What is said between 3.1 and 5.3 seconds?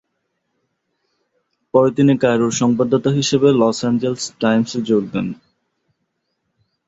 হিসেবে "Los Angeles টাইমসে যোগ দেন।"